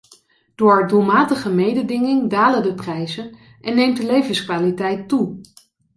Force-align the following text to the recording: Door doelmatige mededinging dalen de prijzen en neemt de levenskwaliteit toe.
Door 0.55 0.87
doelmatige 0.87 1.51
mededinging 1.51 2.29
dalen 2.29 2.63
de 2.63 2.73
prijzen 2.73 3.37
en 3.61 3.75
neemt 3.75 3.97
de 3.97 4.05
levenskwaliteit 4.05 5.07
toe. 5.09 5.39